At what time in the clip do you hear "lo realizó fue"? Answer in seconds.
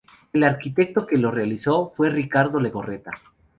1.19-2.09